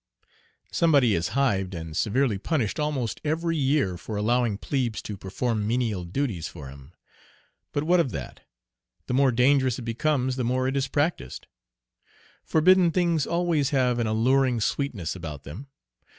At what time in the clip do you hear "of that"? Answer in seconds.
7.99-8.39